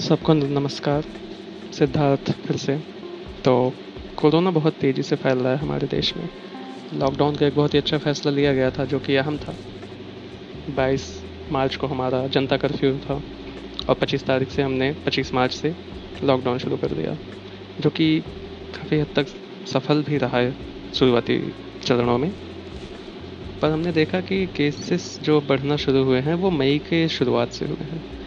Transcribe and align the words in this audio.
सबको 0.00 0.34
नमस्कार, 0.34 1.04
सिद्धार्थ 1.72 2.32
फिर 2.32 2.56
से। 2.56 2.76
तो 3.44 3.72
कोरोना 4.16 4.50
बहुत 4.50 4.74
तेज़ी 4.74 5.02
से 5.02 5.16
फैल 5.16 5.38
रहा 5.38 5.52
है 5.52 5.58
हमारे 5.58 5.86
देश 5.86 6.16
में। 6.16 6.28
लॉकडाउन 6.94 7.36
का 7.36 7.46
एक 7.46 7.54
बहुत 7.54 7.74
ही 7.74 7.78
अच्छा 7.78 7.98
फैसला 7.98 8.32
लिया 8.32 8.52
गया 8.52 8.70
था, 8.70 8.84
जो 8.84 8.98
कि 8.98 9.16
अहम 9.16 9.38
था। 9.38 9.56
22 10.70 11.22
मार्च 11.52 11.76
को 11.76 11.86
हमारा 11.86 12.26
जनता 12.26 12.56
कर्फ्यू 12.56 12.98
था 12.98 13.22
और 13.88 13.94
25 13.94 14.24
तारीख 14.24 14.50
से 14.50 14.62
हमने 14.62 14.92
25 14.92 15.34
मार्च 15.34 15.52
से 15.52 15.74
लॉकडाउन 16.24 16.58
शुरू 16.58 16.76
कर 16.76 16.86
दिया, 16.86 17.18
जो 17.80 17.90
कि 17.90 18.20
काफ़ी 18.76 19.00
हद 19.00 19.06
तक 19.16 19.26
सफल 19.66 20.02
भी 20.02 20.16
रहा 20.18 20.38
है 20.38 20.56
शुरुआती 20.94 21.52
चरणों 21.82 22.18
में। 22.18 22.32
पर 23.62 23.70
हमने 23.70 23.92
देखा 23.92 24.20
कि 24.20 24.46
केसेस 24.46 25.18
जो 25.22 25.40
बढ़ना 25.40 25.76
शुरू 25.76 26.04
हुए 26.04 26.20
हैं, 26.20 26.34
वो 26.34 26.50
मई 26.50 26.78
के 26.78 27.08
शुरुआत 27.08 27.52
से 27.52 27.64
हुए 27.66 27.84
हैं। 27.84 28.21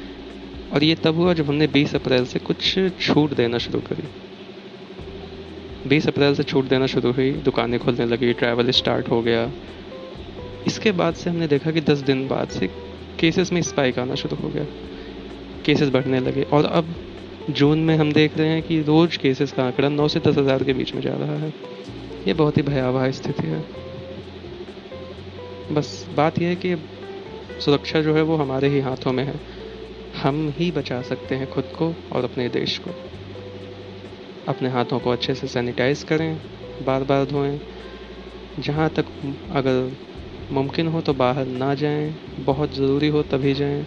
और 0.74 0.84
ये 0.84 0.96
तब 0.96 1.16
हुआ 1.16 1.34
जब 1.34 1.46
हमने 1.46 1.68
20 1.68 1.96
अप्रैल 1.96 2.26
से 2.26 2.40
कुछ 2.40 2.80
छूट 3.02 3.34
देना 3.34 3.58
शुरू 3.58 3.80
करी। 3.80 4.08
20 5.90 6.08
अप्रैल 6.08 6.36
से 6.36 6.44
छूट 6.44 6.66
देना 6.66 6.86
शुरू 6.86 7.12
हुई, 7.12 7.32
दुकानें 7.32 7.80
खुलने 7.80 8.06
लगी 8.06 8.34
ट्रैवल 8.34 8.72
स्टार्ट 8.72 9.10
हो 9.10 9.22
गया। 9.22 9.52
इसके 10.68 10.92
बाद 10.92 11.14
से 11.14 11.30
हमने 11.30 11.48
देखा 11.48 11.72
कि 11.72 11.82
10 11.82 11.98
दिन 11.98 12.28
बाद 12.28 12.48
से 12.48 12.68
केसेस 13.20 13.52
में 13.52 13.62
स्पाइक 13.62 14.00
आना 14.00 14.16
शुरू 14.16 14.36
हो 14.36 14.50
गया। 14.50 14.66
केसेस 15.66 15.90
बढ़ने 15.90 16.20
लगे 16.20 16.44
और 16.44 16.66
अब 16.66 16.96
जून 17.50 17.80
में 17.80 17.96
हम 17.98 18.12
देख 18.14 18.38
रहे 18.38 18.48
हैं 18.48 18.62
कि 18.62 18.82
रोज़ 18.82 19.18
केसेस 19.18 19.52
का 19.52 19.64
आंकड़ा 19.64 19.90
नौ 19.90 20.08
से 20.08 20.20
दस 20.20 20.38
हज़ार 20.38 20.64
के 20.64 20.74
बीच 20.74 20.94
में 20.94 21.02
जा 21.02 21.14
रहा 21.14 21.36
है। 21.36 21.54
ये 22.28 22.34
बहुत 22.34 22.58
ही 22.58 22.62
भयावह 22.62 23.12
स्थिति 23.12 23.48
है। 23.48 23.64
बस 25.72 26.08
बात 26.16 26.40
यह 26.40 26.50
है 26.50 26.56
कि 26.56 26.76
सुरक्षा 27.62 28.02
जो 28.02 28.14
है 28.16 28.22
वो 28.22 28.36
हमारे 28.36 28.68
ही 28.68 28.80
हाथों 28.80 29.12
में 29.12 29.24
है। 29.24 29.55
हम 30.16 30.48
ही 30.58 30.72
बचा 30.72 31.02
सकते 31.02 31.36
हैं 31.36 31.48
खुद 31.48 31.66
को 31.78 31.94
और 32.12 32.24
अपने 32.24 32.48
देश 32.50 32.78
को। 32.78 32.92
अपने 34.48 34.70
हाथों 34.70 35.00
को 35.00 35.12
अच्छे 35.12 35.36
से 35.36 35.48
सैनिटाइज 35.48 36.04
करें 36.04 36.38
बार 36.80 37.04
बार 37.04 37.26
धोएँ। 37.26 37.60
जहाँ 38.60 38.90
तक 38.90 39.06
अगर 39.52 39.96
मुमकिन 40.50 40.88
हो 40.88 41.02
तो 41.02 41.14
बाहर 41.14 41.46
ना 41.46 41.74
जाएँ, 41.76 42.16
बहुत 42.40 42.76
ज़रूरी 42.76 43.08
हो 43.08 43.24
तभी 43.24 43.54
जाएँ। 43.54 43.86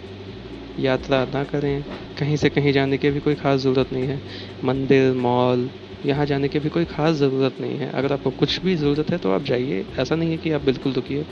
यात्रा 0.77 1.25
ना 1.25 1.43
करें, 1.43 1.83
कहीं 2.19 2.35
से 2.37 2.49
कहीं 2.49 2.73
जाने 2.73 2.97
की 2.97 3.09
भी 3.11 3.19
कोई 3.19 3.35
ख़ास 3.35 3.59
ज़रूरत 3.61 3.93
नहीं 3.93 4.07
है। 4.07 4.19
मंदिर, 4.63 5.13
मॉल, 5.15 5.69
यहाँ 6.05 6.25
जाने 6.25 6.47
की 6.47 6.59
भी 6.59 6.69
कोई 6.69 6.85
ख़ास 6.85 7.15
ज़रूरत 7.15 7.59
नहीं 7.61 7.77
है। 7.77 7.89
अगर 7.91 8.13
आपको 8.13 8.31
कुछ 8.31 8.59
भी 8.63 8.75
ज़रूरत 8.75 9.11
है 9.11 9.17
तो 9.17 9.31
आप 9.31 9.43
जाइए। 9.43 9.83
ऐसा 9.99 10.15
नहीं 10.15 10.31
है 10.31 10.37
कि 10.37 10.51
आप 10.51 10.61
बिल्कुल 10.61 10.93
दुखिए 10.93 11.25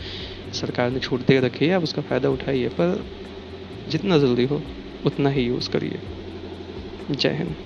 सरकार 0.53 0.89
ने 0.91 0.99
छूट 0.99 1.23
दे 1.23 1.39
रखी 1.39 1.65
है, 1.67 1.73
आप 1.73 1.83
उसका 1.83 2.01
फ़ायदा 2.01 2.29
उठाइए, 2.29 2.67
पर 2.69 3.03
जितना 3.87 4.17
ज़रूरी 4.17 4.45
हो। 4.45 4.61
उतना 5.07 5.29
ही 5.29 5.45
यूज़ 5.45 5.69
करिए। 5.69 6.01
जय 7.09 7.33
हिंद। 7.33 7.57